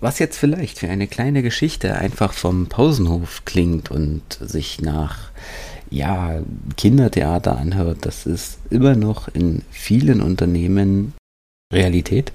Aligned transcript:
Was 0.00 0.18
jetzt 0.18 0.36
vielleicht 0.36 0.78
für 0.78 0.90
eine 0.90 1.06
kleine 1.06 1.42
Geschichte 1.42 1.96
einfach 1.96 2.34
vom 2.34 2.66
Pausenhof 2.66 3.46
klingt 3.46 3.90
und 3.90 4.22
sich 4.40 4.82
nach 4.82 5.30
ja, 5.88 6.40
Kindertheater 6.76 7.56
anhört, 7.56 7.98
das 8.02 8.26
ist 8.26 8.58
immer 8.68 8.94
noch 8.94 9.28
in 9.28 9.62
vielen 9.70 10.20
Unternehmen 10.20 11.14
Realität. 11.72 12.32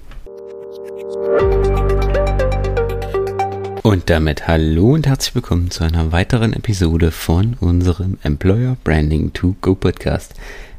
Und 3.82 4.10
damit 4.10 4.48
hallo 4.48 4.94
und 4.94 5.06
herzlich 5.06 5.36
willkommen 5.36 5.70
zu 5.70 5.84
einer 5.84 6.10
weiteren 6.10 6.52
Episode 6.54 7.12
von 7.12 7.56
unserem 7.60 8.18
Employer 8.24 8.76
Branding 8.82 9.32
to 9.34 9.54
Go 9.60 9.76
Podcast. 9.76 10.34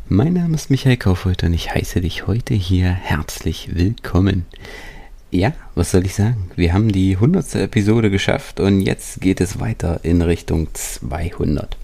Mein 0.09 0.34
Name 0.34 0.55
ist 0.55 0.70
Michael 0.70 0.97
Kaufreuth 0.97 1.43
und 1.43 1.54
ich 1.54 1.73
heiße 1.73 2.02
dich 2.02 2.27
heute 2.27 2.54
hier 2.54 2.89
herzlich 2.89 3.70
willkommen. 3.73 4.45
Ja, 5.34 5.52
was 5.73 5.89
soll 5.89 6.05
ich 6.05 6.13
sagen? 6.13 6.52
Wir 6.55 6.73
haben 6.73 6.91
die 6.91 7.15
100. 7.15 7.55
Episode 7.55 8.11
geschafft 8.11 8.59
und 8.59 8.82
jetzt 8.82 9.19
geht 9.19 9.42
es 9.42 9.59
weiter 9.59 10.00
in 10.04 10.21
Richtung 10.21 10.68
200. 10.71 11.75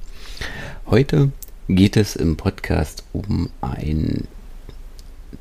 Heute 0.85 1.31
geht 1.67 1.97
es 1.97 2.15
im 2.15 2.37
Podcast 2.37 3.03
um 3.11 3.49
ein 3.59 4.27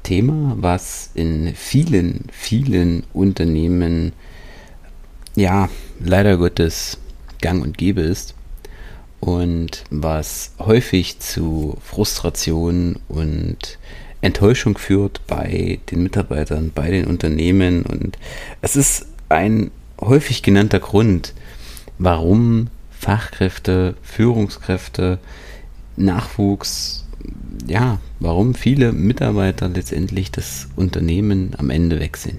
Thema, 0.05 0.57
was 0.59 1.11
in 1.13 1.55
vielen, 1.55 2.25
vielen 2.33 3.03
Unternehmen 3.13 4.15
ja 5.35 5.69
leider 6.01 6.39
Gottes 6.39 6.97
gang 7.43 7.63
und 7.63 7.77
gäbe 7.77 8.01
ist 8.01 8.35
und 9.21 9.85
was 9.91 10.55
häufig 10.59 11.19
zu 11.19 11.77
Frustration 11.85 13.01
und 13.09 13.79
Enttäuschung 14.21 14.79
führt 14.79 15.27
bei 15.27 15.79
den 15.91 16.03
Mitarbeitern, 16.03 16.73
bei 16.75 16.91
den 16.91 17.07
Unternehmen. 17.07 17.83
Und 17.83 18.19
es 18.61 18.77
ist 18.77 19.07
ein 19.29 19.71
häufig 20.01 20.43
genannter 20.43 20.81
Grund, 20.81 21.35
warum 21.99 22.69
Fachkräfte, 22.91 23.95
Führungskräfte, 24.03 25.19
Nachwuchs, 25.97 27.05
ja, 27.67 28.01
warum 28.21 28.55
viele 28.55 28.93
Mitarbeiter 28.93 29.69
letztendlich 29.69 30.31
das 30.31 30.69
Unternehmen 30.77 31.55
am 31.59 31.71
Ende 31.71 32.01
wechseln. 32.01 32.39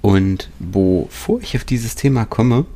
Und 0.00 0.50
bevor 0.58 1.40
ich 1.40 1.56
auf 1.56 1.64
dieses 1.64 1.94
Thema 1.94 2.24
komme, 2.24 2.66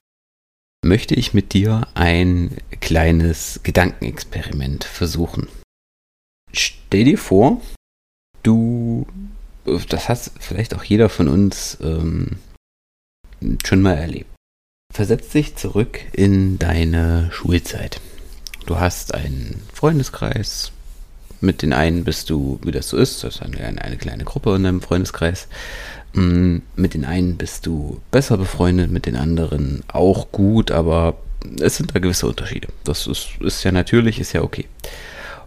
möchte 0.84 1.14
ich 1.14 1.34
mit 1.34 1.52
dir 1.52 1.86
ein 1.94 2.56
kleines 2.80 3.60
Gedankenexperiment 3.62 4.84
versuchen. 4.84 5.48
Stell 6.88 7.04
dir 7.04 7.18
vor, 7.18 7.60
du, 8.42 9.06
das 9.90 10.08
hat 10.08 10.30
vielleicht 10.40 10.74
auch 10.74 10.82
jeder 10.82 11.10
von 11.10 11.28
uns 11.28 11.76
ähm, 11.82 12.38
schon 13.62 13.82
mal 13.82 13.92
erlebt. 13.92 14.30
Versetz 14.90 15.28
dich 15.28 15.54
zurück 15.56 16.00
in 16.12 16.58
deine 16.58 17.28
Schulzeit. 17.30 18.00
Du 18.64 18.80
hast 18.80 19.12
einen 19.12 19.62
Freundeskreis. 19.74 20.72
Mit 21.42 21.60
den 21.60 21.74
einen 21.74 22.04
bist 22.04 22.30
du, 22.30 22.58
wie 22.62 22.72
das 22.72 22.88
so 22.88 22.96
ist, 22.96 23.22
das 23.22 23.36
ist 23.36 23.42
eine, 23.42 23.58
eine 23.58 23.98
kleine 23.98 24.24
Gruppe 24.24 24.56
in 24.56 24.62
deinem 24.62 24.80
Freundeskreis. 24.80 25.46
Mm, 26.14 26.60
mit 26.74 26.94
den 26.94 27.04
einen 27.04 27.36
bist 27.36 27.66
du 27.66 28.00
besser 28.10 28.38
befreundet, 28.38 28.90
mit 28.90 29.04
den 29.04 29.16
anderen 29.16 29.84
auch 29.88 30.32
gut, 30.32 30.70
aber 30.70 31.18
es 31.60 31.76
sind 31.76 31.94
da 31.94 31.98
gewisse 31.98 32.26
Unterschiede. 32.26 32.68
Das 32.84 33.06
ist, 33.06 33.28
ist 33.40 33.62
ja 33.62 33.72
natürlich, 33.72 34.18
ist 34.20 34.32
ja 34.32 34.40
okay. 34.40 34.64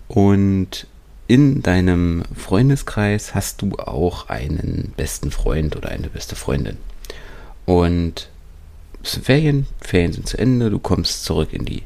Und 0.07 0.85
in 1.31 1.61
deinem 1.61 2.23
Freundeskreis 2.35 3.33
hast 3.33 3.61
du 3.61 3.77
auch 3.77 4.27
einen 4.27 4.93
besten 4.97 5.31
Freund 5.31 5.77
oder 5.77 5.87
eine 5.87 6.09
beste 6.09 6.35
Freundin. 6.35 6.75
Und 7.65 8.27
es 9.01 9.13
sind 9.13 9.23
Ferien, 9.23 9.65
Ferien 9.79 10.11
sind 10.11 10.27
zu 10.27 10.37
Ende, 10.37 10.69
du 10.69 10.77
kommst 10.77 11.23
zurück 11.23 11.53
in 11.53 11.63
die, 11.63 11.83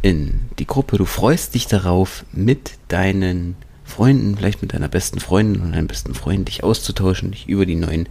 in 0.00 0.42
die 0.60 0.66
Gruppe, 0.68 0.96
du 0.96 1.06
freust 1.06 1.56
dich 1.56 1.66
darauf, 1.66 2.24
mit 2.30 2.74
deinen 2.86 3.56
Freunden, 3.84 4.36
vielleicht 4.36 4.62
mit 4.62 4.72
deiner 4.72 4.86
besten 4.86 5.18
Freundin 5.18 5.60
und 5.60 5.72
deinem 5.72 5.88
besten 5.88 6.14
Freund 6.14 6.46
dich 6.46 6.62
auszutauschen, 6.62 7.32
dich 7.32 7.48
über 7.48 7.66
die 7.66 7.74
neuen, 7.74 8.08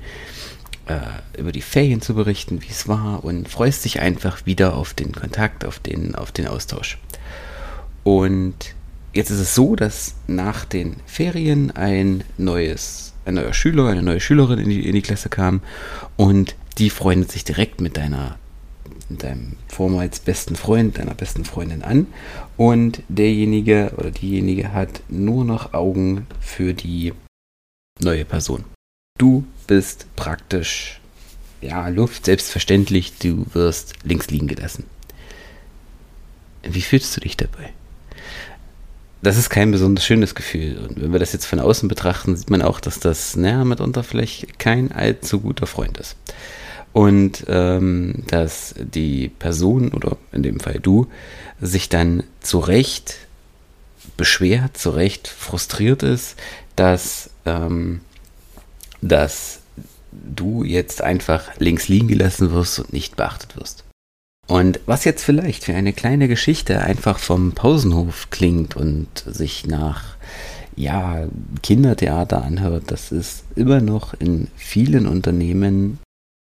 äh, 0.88 1.40
über 1.40 1.53
die 1.53 1.62
Ferien 1.62 2.02
zu 2.02 2.13
berichten, 2.13 2.62
wie 2.62 2.72
es 2.72 2.90
war 2.90 3.24
und 3.24 3.47
freust 3.47 3.86
dich 3.86 4.02
einfach 4.02 4.46
wieder 4.46 4.75
auf 4.75 4.94
den 4.94 5.13
Kontakt, 5.13 5.63
auf 5.63 5.80
den, 5.80 6.13
auf 6.13 6.34
den 6.34 6.46
Austausch. 6.46 6.97
Und 8.03 8.75
Jetzt 9.18 9.32
ist 9.32 9.40
es 9.40 9.56
so, 9.56 9.76
dass 9.76 10.14
nach 10.28 10.64
den 10.64 10.98
Ferien 11.08 11.72
ein 11.72 12.24
neues, 12.38 13.14
ein 13.26 13.34
neuer 13.34 13.52
Schüler, 13.52 13.88
eine 13.88 14.04
neue 14.04 14.20
Schülerin 14.20 14.60
in 14.60 14.70
die, 14.70 14.88
in 14.88 14.94
die 14.94 15.02
Klasse 15.02 15.28
kam 15.28 15.62
und 16.18 16.56
die 16.78 16.92
freundet 16.92 17.32
sich 17.32 17.44
direkt 17.44 17.82
mit 17.82 17.98
deiner 17.98 18.38
deinem 19.10 19.54
vormals 19.70 20.20
besten 20.20 20.56
Freund, 20.56 21.00
deiner 21.00 21.16
besten 21.16 21.46
Freundin 21.46 21.82
an 21.82 22.06
und 22.58 23.02
derjenige 23.10 23.92
oder 23.98 24.12
diejenige 24.12 24.72
hat 24.72 25.02
nur 25.10 25.44
noch 25.46 25.74
Augen 25.74 26.28
für 26.40 26.76
die 26.76 27.12
neue 28.00 28.24
Person. 28.24 28.66
Du 29.18 29.46
bist 29.66 30.06
praktisch 30.16 31.02
ja 31.60 31.88
Luft, 31.88 32.26
selbstverständlich, 32.26 33.18
du 33.18 33.48
wirst 33.54 33.96
links 34.04 34.30
liegen 34.30 34.48
gelassen. 34.48 34.84
Wie 36.62 36.82
fühlst 36.84 37.18
du 37.18 37.22
dich 37.22 37.36
dabei? 37.36 37.74
Das 39.28 39.38
ist 39.38 39.50
kein 39.50 39.72
besonders 39.72 40.06
schönes 40.06 40.36
Gefühl. 40.36 40.78
Und 40.78 41.02
wenn 41.02 41.12
wir 41.12 41.20
das 41.20 41.34
jetzt 41.34 41.46
von 41.46 41.60
außen 41.60 41.90
betrachten, 41.90 42.38
sieht 42.38 42.50
man 42.50 42.62
auch, 42.62 42.80
dass 42.80 43.02
das 43.02 43.36
naja, 43.36 43.66
mitunter 43.66 44.02
vielleicht 44.02 44.58
kein 44.58 44.94
allzu 44.94 45.42
guter 45.42 45.68
Freund 45.68 45.98
ist. 45.98 46.16
Und 46.94 47.44
ähm, 47.50 48.24
dass 48.28 48.74
die 48.78 49.28
Person, 49.28 49.90
oder 49.90 50.16
in 50.32 50.44
dem 50.44 50.62
Fall 50.62 50.80
du, 50.80 51.08
sich 51.60 51.90
dann 51.90 52.24
zu 52.40 52.60
Recht 52.60 53.18
beschwert, 54.16 54.78
zu 54.78 54.92
Recht 54.92 55.28
frustriert 55.28 56.04
ist, 56.04 56.38
dass, 56.78 57.30
ähm, 57.46 58.00
dass 59.02 59.60
du 60.14 60.64
jetzt 60.64 61.02
einfach 61.02 61.50
links 61.60 61.90
liegen 61.90 62.08
gelassen 62.08 62.52
wirst 62.52 62.80
und 62.80 62.94
nicht 62.94 63.18
beachtet 63.18 63.58
wirst. 63.58 63.84
Und 64.47 64.80
was 64.85 65.03
jetzt 65.03 65.24
vielleicht 65.24 65.66
für 65.66 65.75
eine 65.75 65.91
kleine 65.91 66.30
Geschichte 66.30 66.81
einfach 66.81 67.19
vom 67.19 67.52
Pausenhof 67.52 68.30
klingt 68.30 68.78
und 68.78 69.08
sich 69.25 69.68
nach 69.68 70.16
ja, 70.78 71.28
Kindertheater 71.63 72.44
anhört, 72.44 72.86
das 72.88 73.12
ist 73.12 73.44
immer 73.56 73.81
noch 73.81 74.13
in 74.13 74.47
vielen 74.56 75.06
Unternehmen 75.06 76.00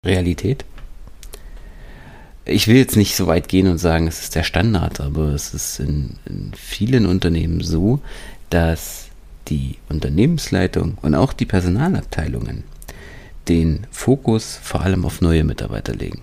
Realität. 0.05 0.65
Ich 2.45 2.67
will 2.67 2.77
jetzt 2.77 2.97
nicht 2.97 3.15
so 3.17 3.27
weit 3.27 3.49
gehen 3.49 3.69
und 3.69 3.79
sagen, 3.79 4.09
es 4.09 4.21
ist 4.21 4.35
der 4.35 4.43
Standard, 4.43 5.01
aber 5.01 5.29
es 5.29 5.55
ist 5.55 5.79
in, 5.79 6.17
in 6.27 6.53
vielen 6.55 7.07
Unternehmen 7.07 7.63
so, 7.63 8.01
dass 8.51 9.07
die 9.49 9.77
Unternehmensleitung 9.89 10.99
und 11.01 11.15
auch 11.15 11.33
die 11.33 11.47
Personalabteilungen 11.47 12.65
den 13.49 13.87
Fokus 13.91 14.59
vor 14.61 14.81
allem 14.81 15.05
auf 15.05 15.21
neue 15.21 15.45
Mitarbeiter 15.45 15.95
legen 15.95 16.23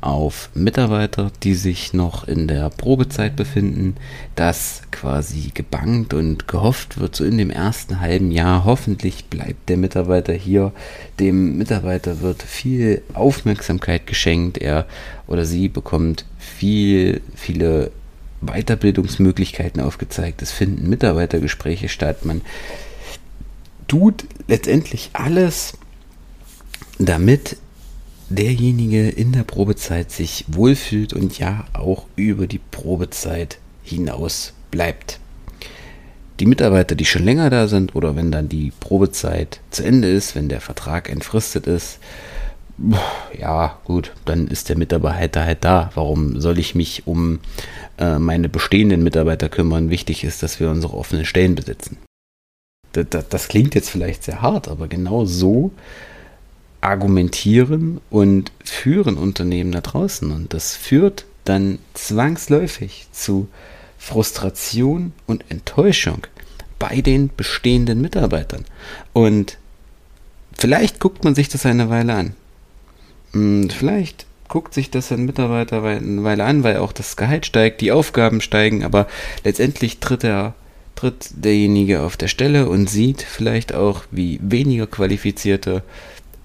auf 0.00 0.48
Mitarbeiter, 0.54 1.30
die 1.42 1.54
sich 1.54 1.92
noch 1.92 2.26
in 2.26 2.48
der 2.48 2.70
Probezeit 2.70 3.36
befinden, 3.36 3.96
dass 4.34 4.82
quasi 4.90 5.50
gebankt 5.52 6.14
und 6.14 6.48
gehofft 6.48 6.98
wird, 6.98 7.14
so 7.14 7.24
in 7.24 7.36
dem 7.36 7.50
ersten 7.50 8.00
halben 8.00 8.30
Jahr, 8.30 8.64
hoffentlich 8.64 9.26
bleibt 9.26 9.68
der 9.68 9.76
Mitarbeiter 9.76 10.32
hier, 10.32 10.72
dem 11.18 11.58
Mitarbeiter 11.58 12.20
wird 12.20 12.42
viel 12.42 13.02
Aufmerksamkeit 13.12 14.06
geschenkt, 14.06 14.58
er 14.58 14.86
oder 15.26 15.44
sie 15.44 15.68
bekommt 15.68 16.24
viel, 16.38 17.20
viele 17.34 17.90
Weiterbildungsmöglichkeiten 18.40 19.82
aufgezeigt, 19.82 20.40
es 20.40 20.50
finden 20.50 20.88
Mitarbeitergespräche 20.88 21.90
statt, 21.90 22.24
man 22.24 22.40
tut 23.86 24.24
letztendlich 24.46 25.10
alles, 25.12 25.74
damit 26.98 27.56
derjenige 28.30 29.08
in 29.08 29.32
der 29.32 29.42
Probezeit 29.42 30.10
sich 30.10 30.44
wohlfühlt 30.48 31.12
und 31.12 31.38
ja 31.38 31.64
auch 31.72 32.06
über 32.16 32.46
die 32.46 32.60
Probezeit 32.70 33.58
hinaus 33.82 34.54
bleibt. 34.70 35.18
Die 36.38 36.46
Mitarbeiter, 36.46 36.94
die 36.94 37.04
schon 37.04 37.24
länger 37.24 37.50
da 37.50 37.68
sind 37.68 37.94
oder 37.94 38.16
wenn 38.16 38.32
dann 38.32 38.48
die 38.48 38.72
Probezeit 38.80 39.60
zu 39.70 39.84
Ende 39.84 40.08
ist, 40.08 40.34
wenn 40.34 40.48
der 40.48 40.62
Vertrag 40.62 41.10
entfristet 41.10 41.66
ist, 41.66 41.98
ja 43.38 43.78
gut, 43.84 44.12
dann 44.24 44.48
ist 44.48 44.70
der 44.70 44.78
Mitarbeiter 44.78 45.44
halt 45.44 45.64
da. 45.64 45.90
Warum 45.94 46.40
soll 46.40 46.58
ich 46.58 46.74
mich 46.74 47.06
um 47.06 47.40
äh, 47.98 48.18
meine 48.18 48.48
bestehenden 48.48 49.02
Mitarbeiter 49.02 49.50
kümmern? 49.50 49.90
Wichtig 49.90 50.24
ist, 50.24 50.42
dass 50.42 50.60
wir 50.60 50.70
unsere 50.70 50.94
offenen 50.94 51.26
Stellen 51.26 51.56
besitzen. 51.56 51.98
Das, 52.92 53.06
das, 53.10 53.28
das 53.28 53.48
klingt 53.48 53.74
jetzt 53.74 53.90
vielleicht 53.90 54.24
sehr 54.24 54.40
hart, 54.40 54.68
aber 54.68 54.88
genau 54.88 55.26
so 55.26 55.72
argumentieren 56.80 58.00
und 58.10 58.52
führen 58.64 59.16
Unternehmen 59.16 59.72
da 59.72 59.80
draußen. 59.80 60.30
Und 60.30 60.54
das 60.54 60.76
führt 60.76 61.24
dann 61.44 61.78
zwangsläufig 61.94 63.06
zu 63.12 63.48
Frustration 63.98 65.12
und 65.26 65.44
Enttäuschung 65.50 66.26
bei 66.78 67.00
den 67.02 67.30
bestehenden 67.36 68.00
Mitarbeitern. 68.00 68.64
Und 69.12 69.58
vielleicht 70.54 71.00
guckt 71.00 71.24
man 71.24 71.34
sich 71.34 71.48
das 71.48 71.66
eine 71.66 71.90
Weile 71.90 72.14
an. 72.14 72.34
Und 73.32 73.72
vielleicht 73.72 74.26
guckt 74.48 74.74
sich 74.74 74.90
das 74.90 75.12
ein 75.12 75.24
Mitarbeiter 75.26 75.84
eine 75.84 76.24
Weile 76.24 76.44
an, 76.44 76.64
weil 76.64 76.78
auch 76.78 76.92
das 76.92 77.16
Gehalt 77.16 77.46
steigt, 77.46 77.80
die 77.80 77.92
Aufgaben 77.92 78.40
steigen, 78.40 78.82
aber 78.84 79.06
letztendlich 79.44 80.00
tritt 80.00 80.24
er 80.24 80.54
tritt 80.96 81.30
derjenige 81.32 82.02
auf 82.02 82.18
der 82.18 82.28
Stelle 82.28 82.68
und 82.68 82.90
sieht 82.90 83.22
vielleicht 83.22 83.74
auch, 83.74 84.02
wie 84.10 84.38
weniger 84.42 84.86
qualifizierte 84.86 85.82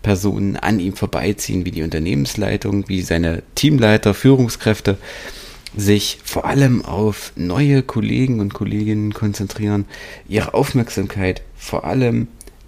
Personen 0.06 0.56
an 0.56 0.80
ihm 0.80 0.94
vorbeiziehen, 0.94 1.66
wie 1.66 1.72
die 1.72 1.82
Unternehmensleitung, 1.82 2.88
wie 2.88 3.02
seine 3.02 3.42
Teamleiter, 3.56 4.14
Führungskräfte 4.14 5.00
sich 5.76 6.20
vor 6.24 6.46
allem 6.46 6.86
auf 6.86 7.34
neue 7.36 7.82
Kollegen 7.82 8.40
und 8.40 8.54
Kolleginnen 8.54 9.16
konzentrieren, 9.16 9.86
ihre 10.28 10.54
Aufmerksamkeit 10.54 11.42
vor 11.56 11.86
allem 11.86 12.28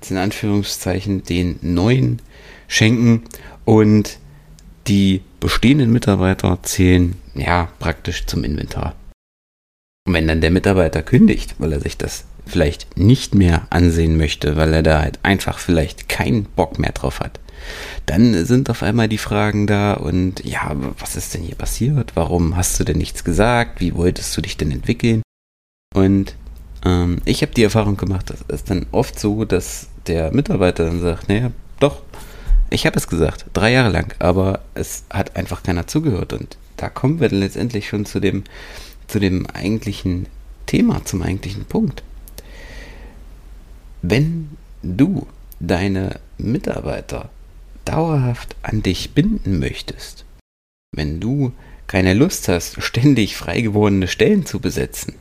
in 0.10 0.18
Anführungszeichen 0.18 1.24
den 1.26 1.60
neuen 1.62 2.24
schenken 2.68 3.22
und 3.66 4.18
die 4.88 5.22
bestehenden 5.40 5.94
Mitarbeiter 5.94 6.58
zählen 6.64 7.18
ja 7.36 7.70
praktisch 7.78 8.26
zum 8.26 8.44
Inventar. 8.44 8.96
Und 10.08 10.14
wenn 10.14 10.28
dann 10.28 10.42
der 10.42 10.52
Mitarbeiter 10.52 11.04
kündigt, 11.04 11.54
weil 11.60 11.74
er 11.74 11.82
sich 11.82 11.98
das 11.98 12.26
vielleicht 12.48 12.98
nicht 12.98 13.36
mehr 13.36 13.68
ansehen 13.70 14.18
möchte, 14.18 14.56
weil 14.56 14.74
er 14.74 14.84
da 14.84 15.02
halt 15.02 15.20
einfach 15.24 15.60
vielleicht 15.60 16.10
keinen 16.10 16.44
Bock 16.44 16.80
mehr 16.80 16.92
drauf 16.92 17.20
hat, 17.20 17.40
dann 18.06 18.46
sind 18.46 18.70
auf 18.70 18.84
einmal 18.84 19.08
die 19.08 19.18
Fragen 19.18 19.68
da 19.68 19.94
und 19.94 20.44
ja, 20.46 20.76
was 21.00 21.16
ist 21.16 21.34
denn 21.34 21.42
hier 21.42 21.56
passiert? 21.56 22.12
Warum 22.16 22.56
hast 22.56 22.80
du 22.80 22.84
denn 22.84 22.98
nichts 22.98 23.24
gesagt? 23.24 23.82
Wie 23.82 23.96
wolltest 23.96 24.36
du 24.38 24.42
dich 24.42 24.58
denn 24.58 24.72
entwickeln? 24.72 25.22
Und 25.94 26.36
ähm, 26.86 27.22
ich 27.26 27.42
habe 27.42 27.54
die 27.54 27.64
Erfahrung 27.64 27.98
gemacht, 27.98 28.30
das 28.30 28.42
ist 28.48 28.70
dann 28.70 28.86
oft 28.92 29.20
so, 29.20 29.46
dass 29.46 29.88
der 30.06 30.34
Mitarbeiter 30.34 30.86
dann 30.86 31.02
sagt, 31.02 31.28
naja, 31.30 31.52
doch, 31.80 32.02
ich 32.70 32.86
habe 32.86 32.98
es 32.98 33.08
gesagt, 33.08 33.46
drei 33.54 33.72
Jahre 33.72 33.90
lang, 33.90 34.14
aber 34.20 34.62
es 34.74 35.06
hat 35.10 35.36
einfach 35.36 35.64
keiner 35.64 35.88
zugehört 35.88 36.34
und 36.34 36.58
da 36.76 36.90
kommen 36.90 37.20
wir 37.20 37.30
dann 37.30 37.40
letztendlich 37.40 37.88
schon 37.88 38.06
zu 38.06 38.20
dem 38.20 38.44
zu 39.08 39.20
dem 39.20 39.48
eigentlichen 39.48 40.28
Thema, 40.66 41.04
zum 41.06 41.22
eigentlichen 41.22 41.66
Punkt. 41.66 42.04
Wenn 44.10 44.52
du 44.84 45.28
deine 45.60 46.22
Mitarbeiter 46.38 47.30
dauerhaft 47.84 48.56
an 48.62 48.82
dich 48.82 49.12
binden 49.12 49.60
möchtest, 49.60 50.24
wenn 50.96 51.20
du 51.20 51.52
keine 51.88 52.14
Lust 52.14 52.48
hast, 52.48 52.82
ständig 52.82 53.36
frei 53.36 53.60
gewordene 53.60 54.08
Stellen 54.08 54.46
zu 54.46 54.62
besetzen, 54.62 55.16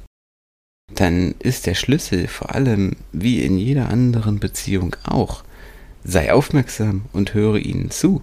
dann 0.95 1.35
ist 1.41 1.67
der 1.67 1.75
Schlüssel 1.75 2.29
vor 2.29 2.55
allem 2.55 2.95
wie 3.11 3.43
in 3.43 3.59
jeder 3.59 3.89
anderen 3.89 4.39
Beziehung 4.39 4.95
auch, 5.03 5.43
sei 6.05 6.33
aufmerksam 6.33 7.07
und 7.13 7.35
höre 7.35 7.57
ihnen 7.57 7.91
zu. 7.91 8.23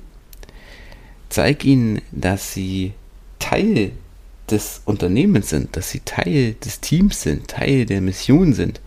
Zeig 1.27 1.65
ihnen, 1.65 2.01
dass 2.13 2.53
sie 2.53 2.93
Teil 3.37 3.91
des 4.49 4.81
Unternehmens 4.85 5.49
sind, 5.49 5.75
dass 5.75 5.89
sie 5.89 5.99
Teil 6.05 6.53
des 6.63 6.79
Teams 6.79 7.21
sind, 7.21 7.49
Teil 7.49 7.85
der 7.85 7.99
Mission 7.99 8.53
sind 8.53 8.79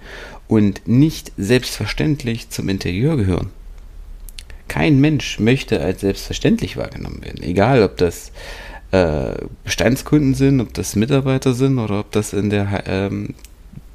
und 0.48 0.86
nicht 0.86 1.32
selbstverständlich 1.36 2.50
zum 2.50 2.68
Interieur 2.68 3.16
gehören. 3.16 3.50
Kein 4.68 5.00
Mensch 5.00 5.38
möchte 5.38 5.80
als 5.80 6.00
selbstverständlich 6.00 6.76
wahrgenommen 6.76 7.22
werden, 7.24 7.42
egal 7.42 7.82
ob 7.82 7.96
das 7.96 8.32
äh, 8.90 9.34
Bestandskunden 9.64 10.34
sind, 10.34 10.60
ob 10.60 10.74
das 10.74 10.96
Mitarbeiter 10.96 11.54
sind 11.54 11.78
oder 11.78 12.00
ob 12.00 12.12
das 12.12 12.32
in 12.32 12.50
der, 12.50 12.84
ähm, 12.86 13.34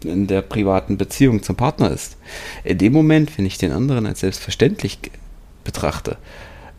in 0.03 0.27
der 0.27 0.41
privaten 0.41 0.97
Beziehung 0.97 1.43
zum 1.43 1.55
Partner 1.55 1.91
ist. 1.91 2.17
In 2.63 2.77
dem 2.77 2.93
Moment, 2.93 3.37
wenn 3.37 3.45
ich 3.45 3.57
den 3.57 3.71
anderen 3.71 4.05
als 4.05 4.21
selbstverständlich 4.21 4.99
betrachte 5.63 6.17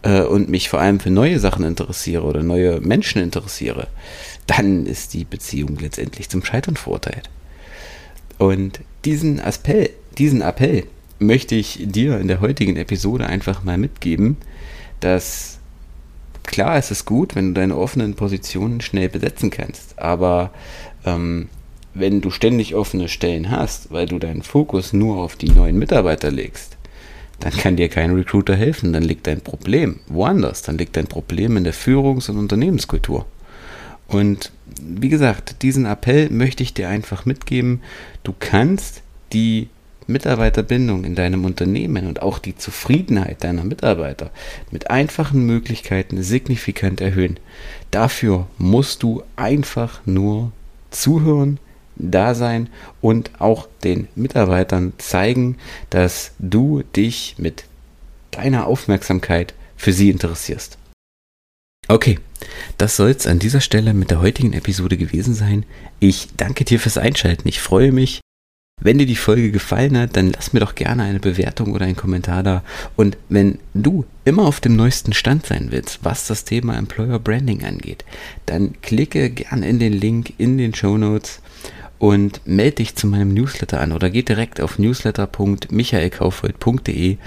äh, 0.03 0.23
und 0.23 0.49
mich 0.49 0.69
vor 0.69 0.81
allem 0.81 1.01
für 1.01 1.11
neue 1.11 1.39
Sachen 1.39 1.65
interessiere 1.65 2.25
oder 2.25 2.43
neue 2.43 2.81
Menschen 2.81 3.23
interessiere, 3.23 3.89
dann 4.47 4.87
ist 4.87 5.15
die 5.15 5.25
Beziehung 5.25 5.79
letztendlich 5.79 6.29
zum 6.29 6.45
Scheitern 6.45 6.77
verurteilt. 6.77 7.31
Und 8.43 8.81
diesen 9.05 9.39
Appell, 9.39 9.91
diesen 10.19 10.41
Appell 10.41 10.87
möchte 11.21 11.55
ich 11.55 11.79
dir 11.81 12.19
in 12.19 12.27
der 12.27 12.41
heutigen 12.41 12.75
Episode 12.75 13.27
einfach 13.27 13.63
mal 13.63 13.79
mitgeben, 13.79 14.37
dass 14.99 15.61
klar 16.43 16.77
ist 16.77 16.91
es 16.91 17.05
gut, 17.05 17.37
wenn 17.37 17.55
du 17.55 17.61
deine 17.61 17.77
offenen 17.77 18.15
Positionen 18.15 18.81
schnell 18.81 19.09
besetzen 19.09 19.51
kannst, 19.51 19.97
aber 19.97 20.51
ähm, 21.07 21.51
wenn 21.95 22.21
du 22.21 22.33
ständig 22.33 22.75
offene 22.75 23.09
Stellen 23.09 23.53
hast, 23.53 23.93
weil 23.93 24.07
du 24.07 24.19
deinen 24.19 24.43
Fokus 24.43 24.93
nur 24.93 25.19
auf 25.19 25.37
die 25.37 25.51
neuen 25.51 25.79
Mitarbeiter 25.79 26.33
legst, 26.33 26.77
dann 27.39 27.53
kann 27.53 27.77
dir 27.77 27.89
kein 27.89 28.13
Recruiter 28.13 28.57
helfen, 28.57 28.93
dann 28.93 29.05
liegt 29.05 29.29
dein 29.29 29.41
Problem 29.41 30.01
woanders, 30.09 30.63
dann 30.63 30.79
liegt 30.79 30.97
dein 30.97 31.07
Problem 31.07 31.57
in 31.57 31.63
der 31.63 31.75
Führungs- 31.75 32.29
und 32.29 32.39
Unternehmenskultur. 32.39 33.25
Und 34.13 34.53
wie 34.81 35.09
gesagt, 35.09 35.63
diesen 35.63 35.87
Appell 35.87 36.31
möchte 36.31 36.63
ich 36.63 36.75
dir 36.75 36.89
einfach 36.89 37.25
mitgeben. 37.25 37.81
Du 38.23 38.35
kannst 38.39 39.03
die 39.33 39.69
Mitarbeiterbindung 40.07 41.05
in 41.05 41.15
deinem 41.15 41.45
Unternehmen 41.45 42.07
und 42.07 42.21
auch 42.21 42.39
die 42.39 42.57
Zufriedenheit 42.57 43.43
deiner 43.43 43.65
Mitarbeiter 43.65 44.31
mit 44.71 44.91
einfachen 44.91 45.47
Möglichkeiten 45.47 46.23
signifikant 46.23 47.01
erhöhen. 47.01 47.39
Dafür 47.91 48.49
musst 48.59 49.03
du 49.03 49.23
einfach 49.37 50.01
nur 50.05 50.53
zuhören, 50.91 51.59
da 51.97 52.35
sein 52.35 52.69
und 53.01 53.31
auch 53.41 53.67
den 53.83 54.09
Mitarbeitern 54.15 54.93
zeigen, 54.99 55.57
dass 55.89 56.33
du 56.39 56.83
dich 56.97 57.37
mit 57.39 57.65
deiner 58.31 58.67
Aufmerksamkeit 58.67 59.55
für 59.77 59.93
sie 59.93 60.11
interessierst. 60.11 60.79
Okay, 61.89 62.19
das 62.79 62.97
soll 62.97 63.11
es 63.11 63.27
an 63.27 63.39
dieser 63.39 63.61
Stelle 63.61 63.95
mit 63.95 64.11
der 64.11 64.21
heutigen 64.21 64.53
Episode 64.53 64.97
gewesen 64.97 65.35
sein. 65.35 65.65
Ich 66.01 66.29
danke 66.37 66.65
dir 66.65 66.81
fürs 66.81 66.99
Einschalten. 66.99 67.49
Ich 67.49 67.61
freue 67.61 67.93
mich. 67.93 68.21
Wenn 68.85 68.99
dir 68.99 69.07
die 69.07 69.15
Folge 69.15 69.53
gefallen 69.53 69.97
hat, 69.97 70.17
dann 70.17 70.33
lass 70.33 70.53
mir 70.53 70.59
doch 70.59 70.75
gerne 70.75 71.05
eine 71.05 71.21
Bewertung 71.21 71.73
oder 71.73 71.85
einen 71.85 71.95
Kommentar 71.95 72.43
da. 72.43 72.65
Und 72.97 73.17
wenn 73.29 73.61
du 73.75 74.05
immer 74.25 74.45
auf 74.45 74.59
dem 74.59 74.75
neuesten 74.75 75.13
Stand 75.13 75.47
sein 75.47 75.69
willst, 75.71 76.01
was 76.03 76.27
das 76.27 76.45
Thema 76.45 76.77
Employer 76.77 77.21
Branding 77.21 77.65
angeht, 77.65 78.05
dann 78.47 78.75
klicke 78.83 79.31
gerne 79.31 79.69
in 79.69 79.79
den 79.79 79.93
Link 79.93 80.33
in 80.39 80.59
den 80.59 80.75
Show 80.75 80.99
Notes 80.99 81.41
und 81.99 82.41
melde 82.45 82.79
dich 82.79 82.97
zu 82.97 83.07
meinem 83.07 83.33
Newsletter 83.33 83.81
an 83.81 83.93
oder 83.93 84.11
geh 84.11 84.23
direkt 84.23 84.61
auf 84.61 84.81
newsletter.michaelkaufhold.de. 84.81 87.19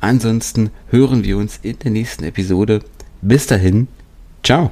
Ansonsten 0.00 0.70
hören 0.90 1.22
wir 1.22 1.36
uns 1.36 1.60
in 1.62 1.78
der 1.78 1.92
nächsten 1.92 2.24
Episode. 2.24 2.80
Bis 3.22 3.46
dahin, 3.46 3.86
Ciao. 4.44 4.70